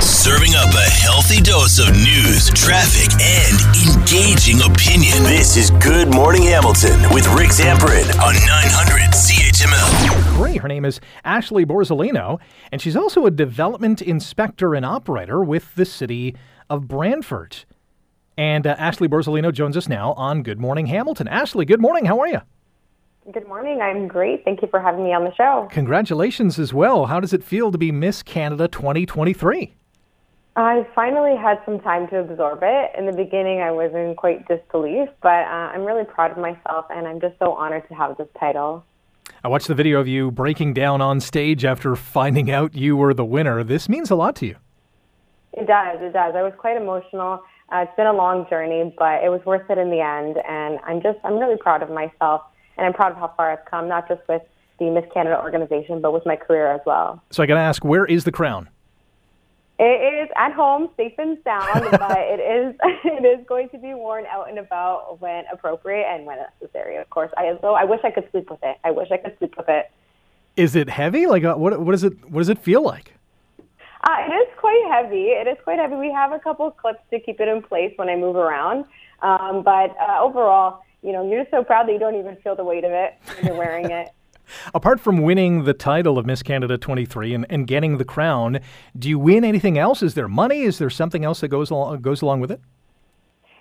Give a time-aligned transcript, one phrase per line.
[0.00, 3.58] Serving up a healthy dose of news, traffic, and
[3.98, 5.24] engaging opinion.
[5.24, 10.36] This is Good Morning Hamilton with Rick Zamperin on 900 CHML.
[10.36, 10.60] Great.
[10.60, 12.38] Her name is Ashley Borzolino,
[12.70, 16.36] and she's also a development inspector and operator with the city
[16.70, 17.64] of Brantford.
[18.36, 21.26] And uh, Ashley Borzolino joins us now on Good Morning Hamilton.
[21.26, 22.04] Ashley, good morning.
[22.04, 22.40] How are you?
[23.32, 23.80] Good morning.
[23.82, 24.44] I'm great.
[24.44, 25.68] Thank you for having me on the show.
[25.72, 27.06] Congratulations as well.
[27.06, 29.74] How does it feel to be Miss Canada 2023?
[30.58, 32.90] I finally had some time to absorb it.
[32.98, 36.86] In the beginning, I was in quite disbelief, but uh, I'm really proud of myself,
[36.90, 38.84] and I'm just so honored to have this title.
[39.44, 43.14] I watched the video of you breaking down on stage after finding out you were
[43.14, 43.62] the winner.
[43.62, 44.56] This means a lot to you.
[45.52, 46.00] It does.
[46.00, 46.34] It does.
[46.34, 47.40] I was quite emotional.
[47.72, 50.80] Uh, it's been a long journey, but it was worth it in the end, and
[50.84, 52.42] I'm just I'm really proud of myself
[52.76, 54.42] and I'm proud of how far I've come, not just with
[54.80, 57.22] the Miss Canada organization, but with my career as well.
[57.30, 58.68] So I got to ask, where is the crown?
[59.80, 62.74] It is at home, safe and sound, but it is
[63.04, 66.96] it is going to be worn out and about when appropriate and when necessary.
[66.96, 68.76] Of course, I so I wish I could sleep with it.
[68.84, 69.90] I wish I could sleep with it.
[70.56, 71.26] Is it heavy?
[71.26, 71.80] Like uh, what?
[71.80, 72.28] What does it?
[72.28, 73.14] What does it feel like?
[74.02, 75.26] Uh, it is quite heavy.
[75.30, 75.94] It is quite heavy.
[75.96, 78.84] We have a couple clips to keep it in place when I move around,
[79.22, 82.56] um, but uh, overall, you know, you're just so proud that you don't even feel
[82.56, 84.10] the weight of it when you're wearing it.
[84.74, 88.60] Apart from winning the title of Miss Canada 23 and, and getting the crown,
[88.98, 90.02] do you win anything else?
[90.02, 90.62] Is there money?
[90.62, 92.60] Is there something else that goes along, goes along with it?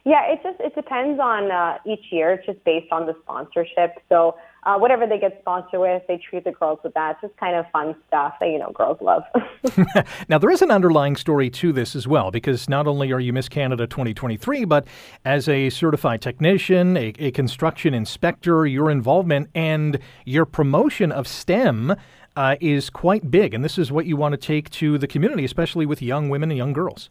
[0.08, 2.32] Yeah, it just it depends on uh, each year.
[2.32, 4.02] It's just based on the sponsorship.
[4.08, 7.12] So uh, whatever they get sponsored with, they treat the girls with that.
[7.12, 9.24] It's just kind of fun stuff that you know girls love.
[10.30, 13.34] now there is an underlying story to this as well, because not only are you
[13.34, 14.88] Miss Canada 2023, but
[15.26, 21.96] as a certified technician, a, a construction inspector, your involvement and your promotion of STEM.
[22.38, 25.44] Uh, is quite big, and this is what you want to take to the community,
[25.44, 27.10] especially with young women and young girls.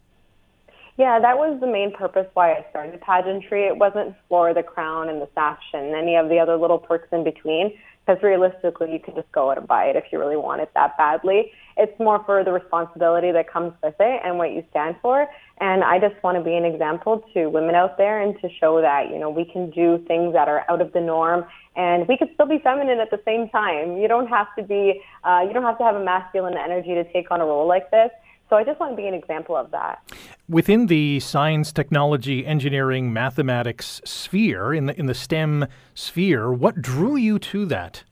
[0.98, 3.64] Yeah, that was the main purpose why I started pageantry.
[3.64, 7.09] It wasn't for the crown and the sash and any of the other little perks
[7.12, 7.76] in between,
[8.06, 10.70] because realistically, you could just go out and buy it if you really want it
[10.75, 11.53] that badly.
[11.76, 15.28] It's more for the responsibility that comes with it and what you stand for.
[15.60, 18.81] And I just want to be an example to women out there and to show
[18.81, 21.44] that, you know, we can do things that are out of the norm
[21.76, 23.99] and we can still be feminine at the same time.
[23.99, 27.04] You don't have to be, uh, you don't have to have a masculine energy to
[27.12, 28.10] take on a role like this.
[28.49, 30.00] So I just want to be an example of that.
[30.48, 37.16] Within the science, technology, engineering, mathematics sphere, in the in the STEM sphere, what drew
[37.16, 38.04] you to that?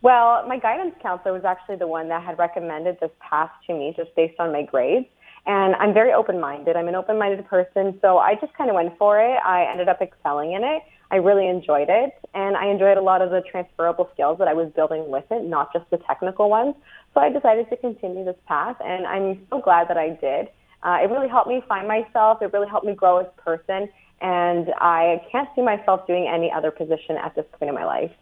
[0.00, 3.92] Well, my guidance counselor was actually the one that had recommended this path to me
[3.94, 5.06] just based on my grades.
[5.44, 6.76] And I'm very open minded.
[6.76, 7.98] I'm an open minded person.
[8.00, 9.38] So I just kind of went for it.
[9.44, 10.82] I ended up excelling in it.
[11.10, 12.14] I really enjoyed it.
[12.32, 15.44] And I enjoyed a lot of the transferable skills that I was building with it,
[15.44, 16.74] not just the technical ones.
[17.12, 18.76] So I decided to continue this path.
[18.82, 20.48] And I'm so glad that I did.
[20.86, 22.40] Uh, it really helped me find myself.
[22.40, 23.88] It really helped me grow as a person.
[24.20, 28.12] And I can't see myself doing any other position at this point in my life.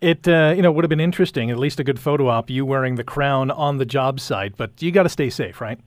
[0.00, 2.64] It uh, you know would have been interesting, at least a good photo op, you
[2.64, 4.56] wearing the crown on the job site.
[4.56, 5.80] But you got to stay safe, right?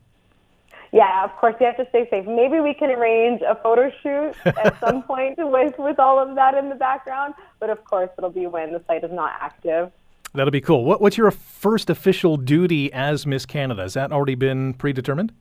[0.92, 2.26] Yeah, of course you have to stay safe.
[2.26, 6.54] Maybe we can arrange a photo shoot at some point with with all of that
[6.54, 7.32] in the background.
[7.58, 9.90] But of course, it'll be when the site is not active.
[10.34, 10.84] That'll be cool.
[10.84, 13.82] What, what's your first official duty as Miss Canada?
[13.82, 15.32] Has that already been predetermined?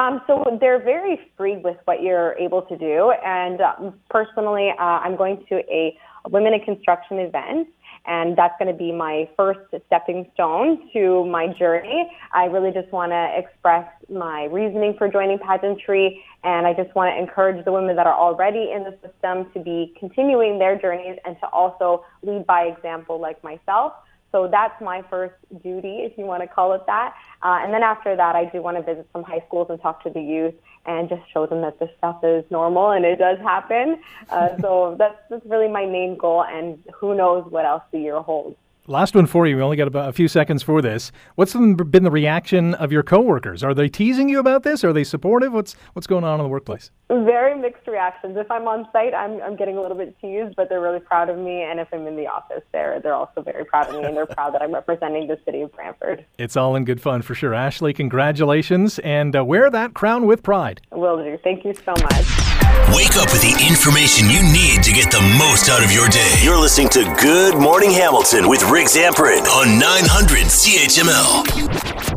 [0.00, 3.12] Um, so they're very free with what you're able to do.
[3.24, 5.94] And um, personally, uh, I'm going to a
[6.30, 7.68] women in construction event
[8.06, 12.10] and that's going to be my first stepping stone to my journey.
[12.32, 17.14] I really just want to express my reasoning for joining pageantry, and I just want
[17.14, 21.18] to encourage the women that are already in the system to be continuing their journeys
[21.24, 23.92] and to also lead by example like myself.
[24.32, 27.14] So that's my first duty, if you want to call it that.
[27.42, 30.02] Uh, and then after that, I do want to visit some high schools and talk
[30.04, 30.54] to the youth
[30.86, 34.00] and just show them that this stuff is normal and it does happen.
[34.28, 38.20] Uh, so that's, that's really my main goal, and who knows what else the year
[38.20, 38.56] holds.
[38.86, 39.56] Last one for you.
[39.56, 41.12] We only got about a few seconds for this.
[41.34, 43.62] What's been the reaction of your coworkers?
[43.62, 44.82] Are they teasing you about this?
[44.82, 45.52] Are they supportive?
[45.52, 46.90] What's what's going on in the workplace?
[47.08, 48.36] Very mixed reactions.
[48.36, 51.28] If I'm on site, I'm I'm getting a little bit teased, but they're really proud
[51.28, 51.62] of me.
[51.62, 54.26] And if I'm in the office, they're they're also very proud of me, and they're
[54.26, 56.24] proud that I'm representing the city of Brantford.
[56.38, 57.54] It's all in good fun for sure.
[57.54, 60.80] Ashley, congratulations, and uh, wear that crown with pride.
[60.90, 61.38] Will do.
[61.44, 62.59] Thank you so much.
[62.94, 66.40] Wake up with the information you need to get the most out of your day.
[66.42, 72.09] You're listening to Good Morning Hamilton with Rick Zamperin on 900 CHML.